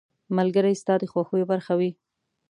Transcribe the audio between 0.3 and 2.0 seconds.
•ملګری ستا د خوښیو برخه وي.